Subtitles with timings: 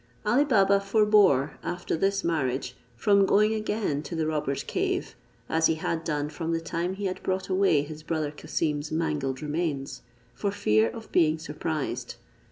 [0.25, 5.15] Ali Baba forbore, after this marriage, from going again to the robbers' cave,
[5.47, 9.43] as he had done from the time he had brought away his brother Cassim's mangled
[9.43, 10.01] remains,
[10.33, 12.15] for fear of being surprised.